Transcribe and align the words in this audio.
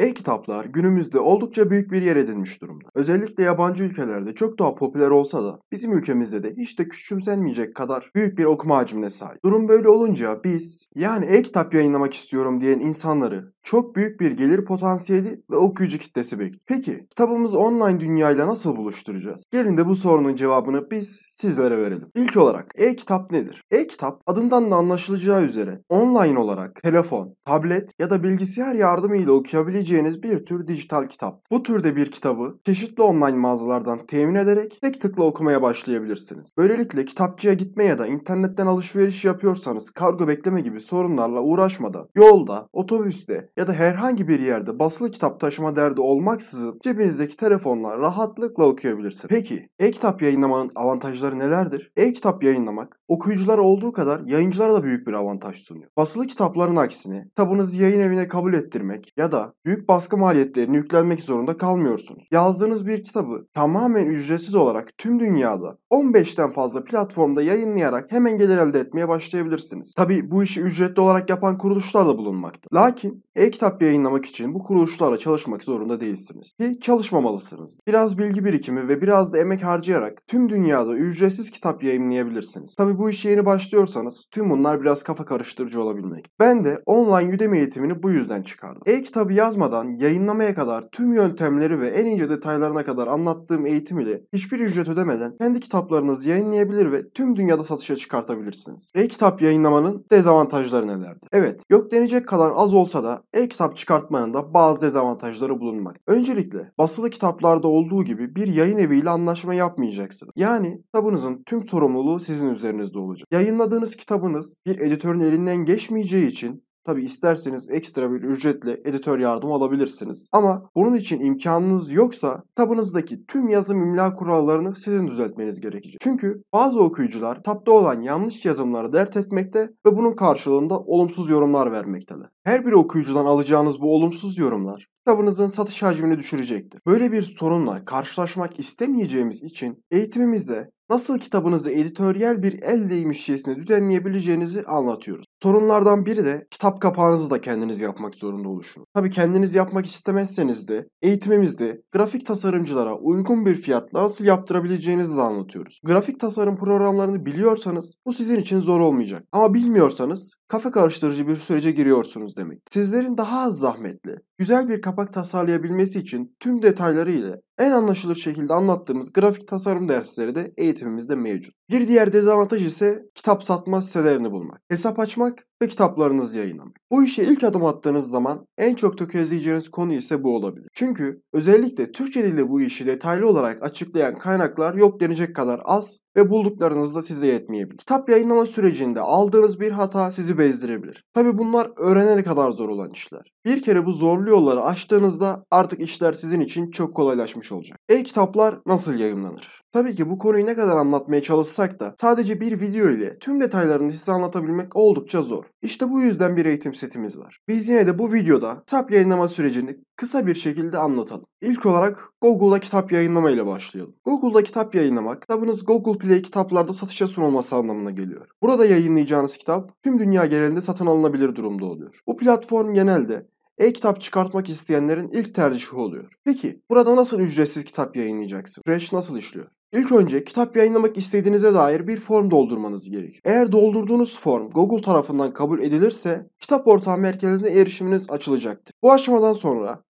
E-kitaplar 0.00 0.64
günümüzde 0.64 1.20
oldukça 1.20 1.70
büyük 1.70 1.92
bir 1.92 2.02
yer 2.02 2.16
edinmiş 2.16 2.62
durumda. 2.62 2.88
Özellikle 2.94 3.42
yabancı 3.42 3.84
ülkelerde 3.84 4.34
çok 4.34 4.58
daha 4.58 4.74
popüler 4.74 5.10
olsa 5.10 5.44
da 5.44 5.60
bizim 5.72 5.92
ülkemizde 5.92 6.42
de 6.42 6.54
hiç 6.56 6.78
de 6.78 6.88
küçümsenmeyecek 6.88 7.74
kadar 7.74 8.10
büyük 8.14 8.38
bir 8.38 8.44
okuma 8.44 8.76
hacmine 8.76 9.10
sahip. 9.10 9.44
Durum 9.44 9.68
böyle 9.68 9.88
olunca 9.88 10.40
biz 10.44 10.88
yani 10.94 11.26
e-kitap 11.26 11.74
yayınlamak 11.74 12.14
istiyorum 12.14 12.60
diyen 12.60 12.78
insanları 12.78 13.52
çok 13.62 13.96
büyük 13.96 14.20
bir 14.20 14.30
gelir 14.30 14.64
potansiyeli 14.64 15.42
ve 15.50 15.56
okuyucu 15.56 15.98
kitlesi 15.98 16.38
bekliyor. 16.38 16.60
Peki 16.66 17.06
kitabımızı 17.10 17.58
online 17.58 18.00
dünyayla 18.00 18.46
nasıl 18.46 18.76
buluşturacağız? 18.76 19.44
Gelin 19.52 19.76
de 19.76 19.86
bu 19.86 19.94
sorunun 19.94 20.36
cevabını 20.36 20.90
biz 20.90 21.20
sizlere 21.30 21.78
verelim. 21.78 22.08
İlk 22.16 22.36
olarak 22.36 22.72
e-kitap 22.74 23.30
nedir? 23.30 23.64
E-kitap 23.70 24.22
adından 24.26 24.70
da 24.70 24.76
anlaşılacağı 24.76 25.44
üzere 25.44 25.80
online 25.88 26.38
olarak 26.38 26.82
telefon, 26.82 27.34
tablet 27.44 27.92
ya 27.98 28.10
da 28.10 28.22
bilgisayar 28.22 28.74
yardımıyla 28.74 29.32
okuyabileceğiniz 29.32 29.89
bir 29.90 30.44
tür 30.44 30.66
dijital 30.66 31.08
kitap. 31.08 31.40
Bu 31.50 31.62
türde 31.62 31.96
bir 31.96 32.10
kitabı 32.10 32.58
çeşitli 32.64 33.02
online 33.02 33.36
mağazalardan 33.36 34.06
temin 34.06 34.34
ederek 34.34 34.78
tek 34.82 35.00
tıkla 35.00 35.24
okumaya 35.24 35.62
başlayabilirsiniz. 35.62 36.50
Böylelikle 36.58 37.04
kitapçıya 37.04 37.54
gitme 37.54 37.84
ya 37.84 37.98
da 37.98 38.06
internetten 38.06 38.66
alışveriş 38.66 39.24
yapıyorsanız 39.24 39.90
kargo 39.90 40.28
bekleme 40.28 40.60
gibi 40.60 40.80
sorunlarla 40.80 41.40
uğraşmadan 41.40 42.08
yolda, 42.14 42.68
otobüste 42.72 43.50
ya 43.56 43.66
da 43.66 43.72
herhangi 43.72 44.28
bir 44.28 44.40
yerde 44.40 44.78
basılı 44.78 45.10
kitap 45.10 45.40
taşıma 45.40 45.76
derdi 45.76 46.00
olmaksızın 46.00 46.78
cebinizdeki 46.84 47.36
telefonla 47.36 47.98
rahatlıkla 47.98 48.66
okuyabilirsiniz. 48.66 49.26
Peki 49.28 49.68
e-kitap 49.78 50.22
yayınlamanın 50.22 50.70
avantajları 50.74 51.38
nelerdir? 51.38 51.92
E-kitap 51.96 52.44
yayınlamak 52.44 52.99
okuyucular 53.10 53.58
olduğu 53.58 53.92
kadar 53.92 54.20
yayıncılara 54.20 54.74
da 54.74 54.82
büyük 54.82 55.06
bir 55.06 55.12
avantaj 55.12 55.56
sunuyor. 55.56 55.90
Basılı 55.96 56.26
kitapların 56.26 56.76
aksine 56.76 57.24
kitabınızı 57.24 57.82
yayın 57.82 58.00
evine 58.00 58.28
kabul 58.28 58.54
ettirmek 58.54 59.12
ya 59.16 59.32
da 59.32 59.52
büyük 59.64 59.88
baskı 59.88 60.16
maliyetlerini 60.16 60.76
yüklenmek 60.76 61.20
zorunda 61.20 61.56
kalmıyorsunuz. 61.56 62.28
Yazdığınız 62.32 62.86
bir 62.86 63.04
kitabı 63.04 63.46
tamamen 63.54 64.06
ücretsiz 64.06 64.54
olarak 64.54 64.98
tüm 64.98 65.20
dünyada 65.20 65.78
15'ten 65.90 66.50
fazla 66.50 66.84
platformda 66.84 67.42
yayınlayarak 67.42 68.12
hemen 68.12 68.38
gelir 68.38 68.58
elde 68.58 68.80
etmeye 68.80 69.08
başlayabilirsiniz. 69.08 69.94
Tabi 69.94 70.30
bu 70.30 70.42
işi 70.42 70.60
ücretli 70.60 71.00
olarak 71.00 71.30
yapan 71.30 71.58
kuruluşlar 71.58 72.06
da 72.06 72.18
bulunmakta. 72.18 72.68
Lakin 72.74 73.24
e-kitap 73.36 73.82
yayınlamak 73.82 74.26
için 74.26 74.54
bu 74.54 74.62
kuruluşlarla 74.62 75.18
çalışmak 75.18 75.64
zorunda 75.64 76.00
değilsiniz. 76.00 76.52
Ki 76.52 76.78
çalışmamalısınız. 76.80 77.78
Biraz 77.86 78.18
bilgi 78.18 78.44
birikimi 78.44 78.88
ve 78.88 79.02
biraz 79.02 79.32
da 79.32 79.38
emek 79.38 79.64
harcayarak 79.64 80.26
tüm 80.26 80.48
dünyada 80.48 80.94
ücretsiz 80.94 81.50
kitap 81.50 81.84
yayınlayabilirsiniz. 81.84 82.74
Tabi 82.74 82.99
bu 83.00 83.10
işe 83.10 83.30
yeni 83.30 83.46
başlıyorsanız 83.46 84.24
tüm 84.30 84.50
bunlar 84.50 84.80
biraz 84.80 85.02
kafa 85.02 85.24
karıştırıcı 85.24 85.82
olabilmek. 85.82 86.26
Ben 86.40 86.64
de 86.64 86.82
online 86.86 87.34
Udemy 87.34 87.58
eğitimini 87.58 88.02
bu 88.02 88.10
yüzden 88.10 88.42
çıkardım. 88.42 88.82
E-kitabı 88.86 89.32
yazmadan 89.32 89.98
yayınlamaya 90.00 90.54
kadar 90.54 90.88
tüm 90.92 91.14
yöntemleri 91.14 91.80
ve 91.80 91.88
en 91.88 92.06
ince 92.06 92.30
detaylarına 92.30 92.84
kadar 92.84 93.06
anlattığım 93.06 93.66
eğitim 93.66 94.00
ile 94.00 94.22
hiçbir 94.32 94.60
ücret 94.60 94.88
ödemeden 94.88 95.36
kendi 95.40 95.60
kitaplarınızı 95.60 96.30
yayınlayabilir 96.30 96.92
ve 96.92 97.08
tüm 97.10 97.36
dünyada 97.36 97.62
satışa 97.62 97.96
çıkartabilirsiniz. 97.96 98.90
E-kitap 98.94 99.42
yayınlamanın 99.42 100.04
dezavantajları 100.10 100.86
nelerdir? 100.86 101.28
Evet, 101.32 101.62
yok 101.70 101.92
denecek 101.92 102.28
kadar 102.28 102.52
az 102.54 102.74
olsa 102.74 103.04
da 103.04 103.22
e-kitap 103.32 103.76
çıkartmanın 103.76 104.34
da 104.34 104.54
bazı 104.54 104.80
dezavantajları 104.80 105.60
bulunmak. 105.60 105.96
Öncelikle 106.06 106.72
basılı 106.78 107.10
kitaplarda 107.10 107.68
olduğu 107.68 108.04
gibi 108.04 108.34
bir 108.34 108.48
yayın 108.48 108.78
eviyle 108.78 109.10
anlaşma 109.10 109.54
yapmayacaksınız. 109.54 110.32
Yani 110.36 110.82
kitabınızın 110.82 111.42
tüm 111.46 111.64
sorumluluğu 111.64 112.20
sizin 112.20 112.48
üzerinizde 112.48 112.89
olacak. 112.98 113.28
Yayınladığınız 113.32 113.96
kitabınız 113.96 114.60
bir 114.66 114.78
editörün 114.78 115.20
elinden 115.20 115.64
geçmeyeceği 115.64 116.26
için 116.26 116.62
Tabi 116.84 117.04
isterseniz 117.04 117.70
ekstra 117.70 118.12
bir 118.12 118.22
ücretle 118.22 118.80
editör 118.84 119.18
yardım 119.18 119.52
alabilirsiniz. 119.52 120.28
Ama 120.32 120.70
bunun 120.74 120.94
için 120.94 121.20
imkanınız 121.20 121.92
yoksa 121.92 122.42
kitabınızdaki 122.48 123.26
tüm 123.26 123.48
yazım 123.48 123.82
imla 123.82 124.14
kurallarını 124.14 124.76
sizin 124.76 125.06
düzeltmeniz 125.06 125.60
gerekecek. 125.60 126.00
Çünkü 126.00 126.42
bazı 126.52 126.82
okuyucular 126.82 127.36
kitapta 127.36 127.72
olan 127.72 128.02
yanlış 128.02 128.44
yazımları 128.44 128.92
dert 128.92 129.16
etmekte 129.16 129.70
ve 129.86 129.96
bunun 129.96 130.12
karşılığında 130.12 130.78
olumsuz 130.78 131.30
yorumlar 131.30 131.72
vermekteler. 131.72 132.28
Her 132.44 132.66
bir 132.66 132.72
okuyucudan 132.72 133.26
alacağınız 133.26 133.80
bu 133.80 133.94
olumsuz 133.94 134.38
yorumlar 134.38 134.86
kitabınızın 135.04 135.46
satış 135.46 135.82
hacmini 135.82 136.18
düşürecektir. 136.18 136.80
Böyle 136.86 137.12
bir 137.12 137.22
sorunla 137.22 137.84
karşılaşmak 137.84 138.60
istemeyeceğimiz 138.60 139.42
için 139.42 139.84
eğitimimizde 139.90 140.70
nasıl 140.90 141.18
kitabınızı 141.18 141.70
editoryal 141.70 142.42
bir 142.42 142.62
el 142.62 142.90
değmişçesine 142.90 143.56
düzenleyebileceğinizi 143.56 144.62
anlatıyoruz. 144.62 145.26
Sorunlardan 145.42 146.06
biri 146.06 146.24
de 146.24 146.46
kitap 146.50 146.80
kapağınızı 146.80 147.30
da 147.30 147.40
kendiniz 147.40 147.80
yapmak 147.80 148.14
zorunda 148.14 148.48
oluşunuz. 148.48 148.86
Tabi 148.94 149.10
kendiniz 149.10 149.54
yapmak 149.54 149.86
istemezseniz 149.86 150.68
de 150.68 150.88
eğitimimizde 151.02 151.82
grafik 151.92 152.26
tasarımcılara 152.26 152.94
uygun 152.94 153.46
bir 153.46 153.54
fiyatla 153.54 154.02
nasıl 154.02 154.24
yaptırabileceğinizi 154.24 155.16
de 155.16 155.22
anlatıyoruz. 155.22 155.80
Grafik 155.84 156.20
tasarım 156.20 156.56
programlarını 156.56 157.26
biliyorsanız 157.26 157.94
bu 158.06 158.12
sizin 158.12 158.38
için 158.38 158.58
zor 158.58 158.80
olmayacak. 158.80 159.24
Ama 159.32 159.54
bilmiyorsanız 159.54 160.36
kafa 160.48 160.70
karıştırıcı 160.70 161.28
bir 161.28 161.36
sürece 161.36 161.70
giriyorsunuz 161.70 162.36
demek. 162.36 162.58
Sizlerin 162.70 163.16
daha 163.16 163.40
az 163.40 163.58
zahmetli, 163.58 164.16
güzel 164.40 164.68
bir 164.68 164.80
kapak 164.80 165.12
tasarlayabilmesi 165.12 165.98
için 165.98 166.36
tüm 166.40 166.62
detayları 166.62 167.12
ile 167.12 167.40
en 167.58 167.72
anlaşılır 167.72 168.14
şekilde 168.14 168.54
anlattığımız 168.54 169.12
grafik 169.12 169.48
tasarım 169.48 169.88
dersleri 169.88 170.34
de 170.34 170.52
eğitimimizde 170.56 171.14
mevcut. 171.14 171.54
Bir 171.70 171.88
diğer 171.88 172.12
dezavantaj 172.12 172.66
ise 172.66 173.02
kitap 173.14 173.44
satma 173.44 173.82
sitelerini 173.82 174.30
bulmak, 174.30 174.60
hesap 174.68 174.98
açmak 174.98 175.46
ve 175.62 175.68
kitaplarınızı 175.68 176.38
yayınlamak. 176.38 176.76
Bu 176.90 177.04
işe 177.04 177.24
ilk 177.24 177.44
adım 177.44 177.64
attığınız 177.64 178.10
zaman 178.10 178.46
en 178.58 178.74
çok 178.74 178.98
tökezleyeceğiniz 178.98 179.68
konu 179.68 179.92
ise 179.92 180.24
bu 180.24 180.36
olabilir. 180.36 180.68
Çünkü 180.74 181.22
özellikle 181.32 181.92
Türkçe 181.92 182.24
dili 182.24 182.48
bu 182.48 182.60
işi 182.60 182.86
detaylı 182.86 183.28
olarak 183.28 183.62
açıklayan 183.62 184.18
kaynaklar 184.18 184.74
yok 184.74 185.00
denecek 185.00 185.36
kadar 185.36 185.60
az 185.64 185.98
ve 186.16 186.30
bulduklarınız 186.30 186.94
da 186.94 187.02
size 187.02 187.26
yetmeyebilir. 187.26 187.78
Kitap 187.78 188.08
yayınlama 188.08 188.46
sürecinde 188.46 189.00
aldığınız 189.00 189.60
bir 189.60 189.70
hata 189.70 190.10
sizi 190.10 190.38
bezdirebilir. 190.38 191.04
Tabi 191.14 191.38
bunlar 191.38 191.70
öğrenene 191.76 192.22
kadar 192.22 192.50
zor 192.50 192.68
olan 192.68 192.90
işler. 192.90 193.32
Bir 193.44 193.62
kere 193.62 193.86
bu 193.86 193.92
zorlu 193.92 194.30
yolları 194.30 194.64
aştığınızda 194.64 195.42
artık 195.50 195.80
işler 195.80 196.12
sizin 196.12 196.40
için 196.40 196.70
çok 196.70 196.96
kolaylaşmış 196.96 197.52
olacak. 197.52 197.78
E-kitaplar 197.88 198.58
nasıl 198.66 198.94
yayınlanır? 198.94 199.60
Tabii 199.72 199.94
ki 199.94 200.10
bu 200.10 200.18
konuyu 200.18 200.46
ne 200.46 200.54
kadar 200.54 200.76
anlatmaya 200.76 201.22
çalışsak 201.22 201.80
da 201.80 201.94
sadece 202.00 202.40
bir 202.40 202.60
video 202.60 202.88
ile 202.88 203.18
tüm 203.18 203.40
detaylarını 203.40 203.90
size 203.90 204.12
anlatabilmek 204.12 204.76
oldukça 204.76 205.22
zor. 205.22 205.44
İşte 205.62 205.90
bu 205.90 206.00
yüzden 206.00 206.36
bir 206.36 206.46
eğitim 206.46 206.74
setimiz 206.74 207.18
var. 207.18 207.38
Biz 207.48 207.68
yine 207.68 207.86
de 207.86 207.98
bu 207.98 208.12
videoda 208.12 208.62
kitap 208.66 208.90
yayınlama 208.90 209.28
sürecini 209.28 209.76
kısa 209.96 210.26
bir 210.26 210.34
şekilde 210.34 210.78
anlatalım. 210.78 211.26
İlk 211.42 211.66
olarak 211.66 212.08
Google'da 212.20 212.60
kitap 212.60 212.92
yayınlama 212.92 213.30
ile 213.30 213.46
başlayalım. 213.46 213.94
Google'da 214.04 214.42
kitap 214.42 214.74
yayınlamak, 214.74 215.22
kitabınız 215.22 215.64
Google 215.64 215.98
Play 216.00 216.22
kitaplarda 216.22 216.72
satışa 216.72 217.06
sunulması 217.06 217.56
anlamına 217.56 217.90
geliyor. 217.90 218.28
Burada 218.42 218.66
yayınlayacağınız 218.66 219.36
kitap 219.36 219.82
tüm 219.82 219.98
dünya 219.98 220.26
genelinde 220.26 220.60
satın 220.60 220.86
alınabilir 220.86 221.36
durumda 221.36 221.64
oluyor. 221.64 222.00
Bu 222.06 222.16
platform 222.16 222.74
genelde 222.74 223.26
e-kitap 223.58 224.00
çıkartmak 224.00 224.48
isteyenlerin 224.48 225.08
ilk 225.08 225.34
tercihi 225.34 225.76
oluyor. 225.76 226.12
Peki 226.24 226.62
burada 226.70 226.96
nasıl 226.96 227.20
ücretsiz 227.20 227.64
kitap 227.64 227.96
yayınlayacaksın? 227.96 228.62
Süreç 228.66 228.92
nasıl 228.92 229.18
işliyor? 229.18 229.46
İlk 229.72 229.92
önce 229.92 230.24
kitap 230.24 230.56
yayınlamak 230.56 230.96
istediğinize 230.96 231.54
dair 231.54 231.86
bir 231.86 232.00
form 232.00 232.30
doldurmanız 232.30 232.90
gerekiyor. 232.90 233.20
Eğer 233.24 233.52
doldurduğunuz 233.52 234.18
form 234.18 234.50
Google 234.50 234.82
tarafından 234.82 235.32
kabul 235.32 235.62
edilirse 235.62 236.30
kitap 236.40 236.68
ortağı 236.68 236.98
merkezine 236.98 237.50
erişiminiz 237.50 238.10
açılacaktır. 238.10 238.74
Bu 238.82 238.92
aşamadan 238.92 239.32
sonra 239.32 239.82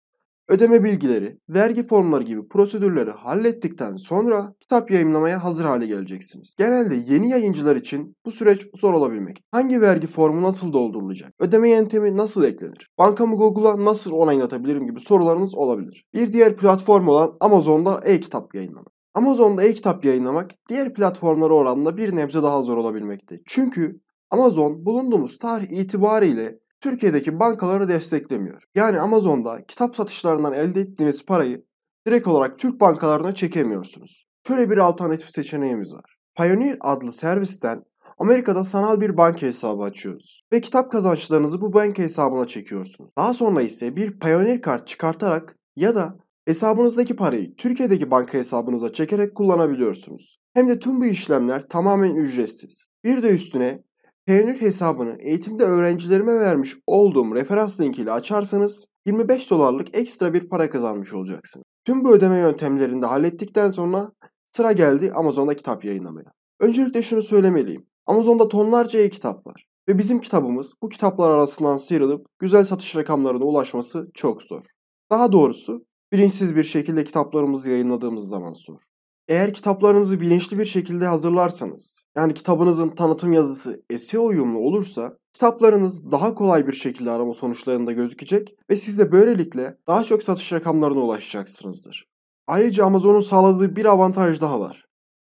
ödeme 0.50 0.84
bilgileri, 0.84 1.38
vergi 1.48 1.86
formları 1.86 2.22
gibi 2.22 2.48
prosedürleri 2.48 3.10
hallettikten 3.10 3.96
sonra 3.96 4.54
kitap 4.60 4.90
yayınlamaya 4.90 5.44
hazır 5.44 5.64
hale 5.64 5.86
geleceksiniz. 5.86 6.54
Genelde 6.58 6.94
yeni 6.94 7.30
yayıncılar 7.30 7.76
için 7.76 8.16
bu 8.26 8.30
süreç 8.30 8.66
zor 8.80 8.94
olabilmek. 8.94 9.42
Hangi 9.50 9.80
vergi 9.80 10.06
formu 10.06 10.42
nasıl 10.42 10.72
doldurulacak? 10.72 11.34
Ödeme 11.38 11.70
yöntemi 11.70 12.16
nasıl 12.16 12.44
eklenir? 12.44 12.88
Bankamı 12.98 13.36
Google'a 13.36 13.84
nasıl 13.84 14.12
onaylatabilirim 14.12 14.86
gibi 14.86 15.00
sorularınız 15.00 15.54
olabilir. 15.54 16.04
Bir 16.14 16.32
diğer 16.32 16.56
platform 16.56 17.08
olan 17.08 17.36
Amazon'da 17.40 18.00
e-kitap 18.04 18.54
yayınlamak. 18.54 18.92
Amazon'da 19.14 19.62
e-kitap 19.64 20.04
yayınlamak 20.04 20.50
diğer 20.68 20.94
platformlara 20.94 21.54
oranla 21.54 21.96
bir 21.96 22.16
nebze 22.16 22.42
daha 22.42 22.62
zor 22.62 22.76
olabilmekte. 22.76 23.40
Çünkü 23.46 24.00
Amazon 24.30 24.84
bulunduğumuz 24.86 25.38
tarih 25.38 25.70
itibariyle 25.70 26.58
Türkiye'deki 26.80 27.40
bankaları 27.40 27.88
desteklemiyor. 27.88 28.62
Yani 28.74 29.00
Amazon'da 29.00 29.64
kitap 29.66 29.96
satışlarından 29.96 30.52
elde 30.52 30.80
ettiğiniz 30.80 31.26
parayı 31.26 31.64
direkt 32.06 32.28
olarak 32.28 32.58
Türk 32.58 32.80
bankalarına 32.80 33.34
çekemiyorsunuz. 33.34 34.26
Şöyle 34.46 34.70
bir 34.70 34.78
alternatif 34.78 35.30
seçeneğimiz 35.30 35.94
var. 35.94 36.16
Pioneer 36.36 36.76
adlı 36.80 37.12
servisten 37.12 37.82
Amerika'da 38.18 38.64
sanal 38.64 39.00
bir 39.00 39.16
banka 39.16 39.46
hesabı 39.46 39.82
açıyoruz 39.82 40.42
ve 40.52 40.60
kitap 40.60 40.92
kazançlarınızı 40.92 41.60
bu 41.60 41.72
banka 41.72 42.02
hesabına 42.02 42.46
çekiyorsunuz. 42.46 43.12
Daha 43.16 43.34
sonra 43.34 43.62
ise 43.62 43.96
bir 43.96 44.18
Pioneer 44.18 44.60
kart 44.60 44.88
çıkartarak 44.88 45.56
ya 45.76 45.94
da 45.94 46.18
hesabınızdaki 46.44 47.16
parayı 47.16 47.56
Türkiye'deki 47.56 48.10
banka 48.10 48.38
hesabınıza 48.38 48.92
çekerek 48.92 49.34
kullanabiliyorsunuz. 49.34 50.40
Hem 50.54 50.68
de 50.68 50.78
tüm 50.78 51.00
bu 51.00 51.04
işlemler 51.04 51.68
tamamen 51.68 52.14
ücretsiz. 52.14 52.86
Bir 53.04 53.22
de 53.22 53.28
üstüne 53.28 53.82
Payoneer 54.26 54.60
hesabını 54.60 55.16
eğitimde 55.18 55.64
öğrencilerime 55.64 56.40
vermiş 56.40 56.76
olduğum 56.86 57.34
referans 57.34 57.80
linkiyle 57.80 58.12
açarsanız 58.12 58.86
25 59.06 59.50
dolarlık 59.50 59.96
ekstra 59.96 60.34
bir 60.34 60.48
para 60.48 60.70
kazanmış 60.70 61.14
olacaksınız. 61.14 61.64
Tüm 61.84 62.04
bu 62.04 62.12
ödeme 62.12 62.38
yöntemlerini 62.38 63.02
de 63.02 63.06
hallettikten 63.06 63.68
sonra 63.68 64.12
sıra 64.52 64.72
geldi 64.72 65.12
Amazon'da 65.14 65.56
kitap 65.56 65.84
yayınlamaya. 65.84 66.32
Öncelikle 66.60 67.02
şunu 67.02 67.22
söylemeliyim. 67.22 67.86
Amazon'da 68.06 68.48
tonlarca 68.48 69.00
e-kitap 69.00 69.46
var. 69.46 69.66
Ve 69.88 69.98
bizim 69.98 70.20
kitabımız 70.20 70.74
bu 70.82 70.88
kitaplar 70.88 71.30
arasından 71.30 71.76
sıyrılıp 71.76 72.26
güzel 72.38 72.64
satış 72.64 72.96
rakamlarına 72.96 73.44
ulaşması 73.44 74.10
çok 74.14 74.42
zor. 74.42 74.64
Daha 75.10 75.32
doğrusu 75.32 75.84
bilinçsiz 76.12 76.56
bir 76.56 76.62
şekilde 76.62 77.04
kitaplarımızı 77.04 77.70
yayınladığımız 77.70 78.28
zaman 78.28 78.52
zor. 78.54 78.82
Eğer 79.30 79.54
kitaplarınızı 79.54 80.20
bilinçli 80.20 80.58
bir 80.58 80.64
şekilde 80.64 81.06
hazırlarsanız, 81.06 82.02
yani 82.16 82.34
kitabınızın 82.34 82.88
tanıtım 82.88 83.32
yazısı 83.32 83.82
SEO 83.98 84.26
uyumlu 84.26 84.58
olursa, 84.58 85.16
kitaplarınız 85.32 86.12
daha 86.12 86.34
kolay 86.34 86.66
bir 86.66 86.72
şekilde 86.72 87.10
arama 87.10 87.34
sonuçlarında 87.34 87.92
gözükecek 87.92 88.54
ve 88.70 88.76
siz 88.76 88.98
de 88.98 89.12
böylelikle 89.12 89.76
daha 89.86 90.04
çok 90.04 90.22
satış 90.22 90.52
rakamlarına 90.52 91.00
ulaşacaksınızdır. 91.00 92.06
Ayrıca 92.46 92.84
Amazon'un 92.84 93.20
sağladığı 93.20 93.76
bir 93.76 93.84
avantaj 93.84 94.40
daha 94.40 94.60
var. 94.60 94.84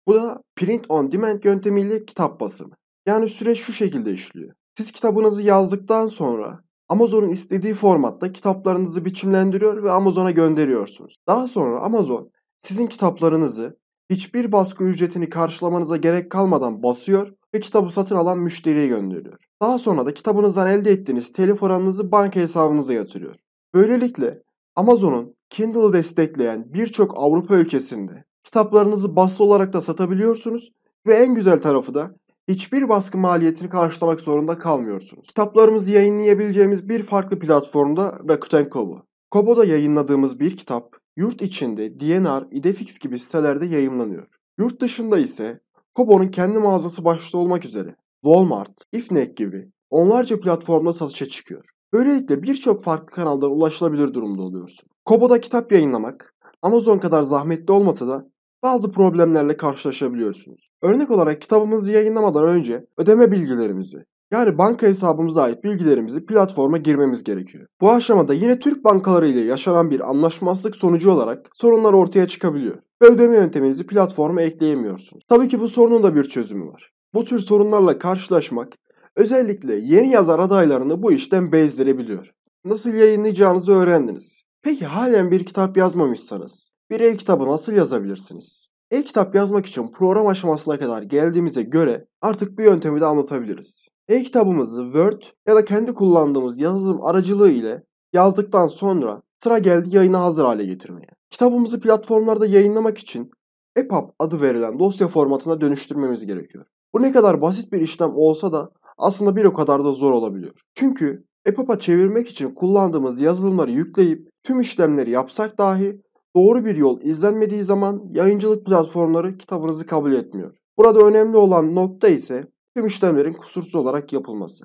Bu 0.07 0.15
da 0.15 0.43
print 0.57 0.85
on 0.89 1.13
demand 1.13 1.43
yöntemiyle 1.45 2.05
kitap 2.05 2.41
basımı. 2.41 2.75
Yani 3.07 3.29
süreç 3.29 3.59
şu 3.59 3.73
şekilde 3.73 4.13
işliyor. 4.13 4.53
Siz 4.79 4.93
kitabınızı 4.93 5.43
yazdıktan 5.43 6.07
sonra 6.07 6.61
Amazon'un 6.89 7.29
istediği 7.29 7.75
formatta 7.75 8.33
kitaplarınızı 8.33 9.05
biçimlendiriyor 9.05 9.83
ve 9.83 9.91
Amazon'a 9.91 10.31
gönderiyorsunuz. 10.31 11.17
Daha 11.27 11.49
sonra 11.49 11.81
Amazon 11.81 12.31
sizin 12.59 12.87
kitaplarınızı 12.87 13.82
hiçbir 14.11 14.53
baskı 14.53 14.85
ücretini 14.85 15.31
karşılamanıza 15.31 15.97
gerek 15.97 16.31
kalmadan 16.31 16.83
basıyor 16.83 17.33
ve 17.55 17.61
kitabı 17.61 17.91
satın 17.91 18.17
alan 18.17 18.39
müşteriye 18.39 18.87
gönderiyor. 18.87 19.39
Daha 19.63 19.79
sonra 19.79 20.07
da 20.07 20.15
kitabınızdan 20.15 20.69
elde 20.69 20.91
ettiğiniz 20.91 21.33
telif 21.33 21.63
oranınızı 21.63 22.13
banka 22.13 22.41
hesabınıza 22.41 22.93
yatırıyor. 22.93 23.35
Böylelikle 23.75 24.43
Amazon'un 24.77 25.35
Kindle'ı 25.51 25.93
destekleyen 25.93 26.75
birçok 26.75 27.13
Avrupa 27.17 27.55
ülkesinde 27.55 28.25
kitaplarınızı 28.45 29.17
basılı 29.17 29.47
olarak 29.47 29.73
da 29.73 29.81
satabiliyorsunuz 29.81 30.73
ve 31.07 31.15
en 31.15 31.35
güzel 31.35 31.63
tarafı 31.63 31.95
da 31.95 32.15
hiçbir 32.49 32.89
baskı 32.89 33.19
maliyetini 33.19 33.69
karşılamak 33.69 34.21
zorunda 34.21 34.59
kalmıyorsunuz. 34.59 35.27
Kitaplarımızı 35.27 35.93
yayınlayabileceğimiz 35.93 36.89
bir 36.89 37.03
farklı 37.03 37.39
platformda 37.39 38.19
Rakuten 38.29 38.69
Kobo. 38.69 39.03
Kobo'da 39.31 39.65
yayınladığımız 39.65 40.41
bir 40.41 40.57
kitap 40.57 41.02
yurt 41.17 41.43
içinde 41.43 42.01
DNR, 42.01 42.47
Idefix 42.51 42.99
gibi 42.99 43.19
sitelerde 43.19 43.67
yayınlanıyor. 43.67 44.27
Yurt 44.59 44.81
dışında 44.81 45.19
ise 45.19 45.61
Kobo'nun 45.95 46.29
kendi 46.29 46.59
mağazası 46.59 47.05
başta 47.05 47.39
olmak 47.39 47.65
üzere 47.65 47.97
Walmart, 48.25 48.85
Ifnek 48.93 49.37
gibi 49.37 49.71
onlarca 49.91 50.41
platformda 50.41 50.93
satışa 50.93 51.27
çıkıyor. 51.27 51.65
Böylelikle 51.93 52.43
birçok 52.43 52.83
farklı 52.83 53.07
kanaldan 53.07 53.51
ulaşılabilir 53.51 54.15
durumda 54.15 54.43
oluyorsun. 54.43 54.89
Kobo'da 55.05 55.41
kitap 55.41 55.73
yayınlamak 55.73 56.35
Amazon 56.63 56.99
kadar 56.99 57.23
zahmetli 57.23 57.73
olmasa 57.73 58.09
da 58.09 58.31
bazı 58.63 58.93
problemlerle 58.93 59.57
karşılaşabiliyorsunuz. 59.57 60.69
Örnek 60.83 61.11
olarak 61.11 61.41
kitabımızı 61.41 61.93
yayınlamadan 61.93 62.45
önce 62.45 62.87
ödeme 62.97 63.31
bilgilerimizi 63.31 64.05
yani 64.33 64.59
banka 64.59 64.87
hesabımıza 64.87 65.43
ait 65.43 65.65
bilgilerimizi 65.65 66.27
platforma 66.27 66.79
girmemiz 66.79 67.25
gerekiyor. 67.25 67.67
Bu 67.81 67.93
aşamada 67.93 68.35
yine 68.35 68.59
Türk 68.59 68.85
bankaları 68.85 69.29
ile 69.29 69.41
yaşanan 69.41 69.91
bir 69.91 70.11
anlaşmazlık 70.11 70.77
sonucu 70.77 71.11
olarak 71.11 71.49
sorunlar 71.53 71.93
ortaya 71.93 72.27
çıkabiliyor 72.27 72.79
ve 73.03 73.07
ödeme 73.07 73.37
yönteminizi 73.37 73.87
platforma 73.87 74.43
ekleyemiyorsunuz. 74.43 75.25
Tabii 75.29 75.49
ki 75.49 75.61
bu 75.61 75.69
sorunun 75.69 76.03
da 76.03 76.15
bir 76.15 76.25
çözümü 76.25 76.67
var. 76.67 76.93
Bu 77.15 77.25
tür 77.25 77.39
sorunlarla 77.39 77.99
karşılaşmak 77.99 78.77
özellikle 79.17 79.75
yeni 79.75 80.11
yazar 80.11 80.39
adaylarını 80.39 81.03
bu 81.03 81.13
işten 81.13 81.53
bezdirebiliyor. 81.53 82.31
Nasıl 82.65 82.95
yayınlayacağınızı 82.95 83.73
öğrendiniz. 83.73 84.43
Peki 84.63 84.87
halen 84.87 85.31
bir 85.31 85.45
kitap 85.45 85.77
yazmamışsanız 85.77 86.73
bir 86.91 87.01
e-kitabı 87.01 87.49
nasıl 87.49 87.73
yazabilirsiniz? 87.73 88.67
E-kitap 88.91 89.35
yazmak 89.35 89.67
için 89.67 89.89
program 89.89 90.27
aşamasına 90.27 90.79
kadar 90.79 91.03
geldiğimize 91.03 91.63
göre 91.63 92.07
artık 92.21 92.59
bir 92.59 92.65
yöntemi 92.65 93.01
de 93.01 93.07
anlatabiliriz. 93.07 93.92
E-kitabımızı 94.09 94.83
Word 94.83 95.23
ya 95.47 95.57
da 95.57 95.65
kendi 95.65 95.95
kullandığımız 95.95 96.61
yazılım 96.61 97.05
aracılığı 97.05 97.51
ile 97.51 97.83
yazdıktan 98.13 98.67
sonra 98.67 99.23
sıra 99.43 99.59
geldi 99.59 99.97
yayına 99.97 100.21
hazır 100.21 100.45
hale 100.45 100.65
getirmeye. 100.65 101.07
Kitabımızı 101.31 101.81
platformlarda 101.81 102.47
yayınlamak 102.47 102.99
için 102.99 103.31
EPUB 103.77 104.09
adı 104.19 104.41
verilen 104.41 104.79
dosya 104.79 105.09
formatına 105.09 105.61
dönüştürmemiz 105.61 106.27
gerekiyor. 106.27 106.65
Bu 106.95 107.03
ne 107.03 107.13
kadar 107.13 107.43
basit 107.43 107.73
bir 107.73 107.81
işlem 107.81 108.17
olsa 108.17 108.53
da 108.53 108.71
aslında 108.99 109.37
bir 109.37 109.45
o 109.45 109.53
kadar 109.53 109.85
da 109.85 109.93
zor 109.93 110.13
olabiliyor. 110.13 110.53
Çünkü 110.75 111.25
EPUB'a 111.47 111.79
çevirmek 111.79 112.29
için 112.29 112.55
kullandığımız 112.55 113.21
yazılımları 113.21 113.71
yükleyip 113.71 114.29
tüm 114.43 114.61
işlemleri 114.61 115.11
yapsak 115.11 115.59
dahi 115.59 116.01
doğru 116.37 116.65
bir 116.65 116.77
yol 116.77 117.01
izlenmediği 117.01 117.63
zaman 117.63 118.03
yayıncılık 118.11 118.67
platformları 118.67 119.39
kitabınızı 119.39 119.87
kabul 119.87 120.13
etmiyor. 120.13 120.55
Burada 120.79 121.01
önemli 121.01 121.37
olan 121.37 121.75
nokta 121.75 122.09
ise 122.09 122.47
tüm 122.77 122.87
işlemlerin 122.87 123.33
kusursuz 123.33 123.75
olarak 123.75 124.13
yapılması. 124.13 124.65